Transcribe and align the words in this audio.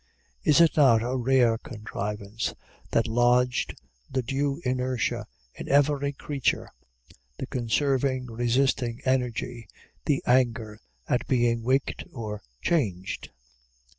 Is 0.43 0.59
it 0.61 0.75
not 0.77 1.03
a 1.03 1.15
rare 1.15 1.59
contrivance 1.59 2.55
that 2.89 3.05
lodged 3.05 3.79
the 4.09 4.23
due 4.23 4.59
inertia 4.65 5.27
in 5.53 5.69
every 5.69 6.11
creature, 6.11 6.71
the 7.37 7.45
conserving, 7.45 8.25
resisting 8.25 9.01
energy, 9.05 9.67
the 10.05 10.23
anger 10.25 10.79
at 11.07 11.27
being 11.27 11.61
waked 11.61 12.03
or 12.11 12.41
changed? 12.63 13.29